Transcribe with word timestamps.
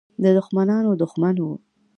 د 0.23 0.23
دښمنانو 0.37 0.91
دښمن 1.01 1.35
وو. 1.43 1.55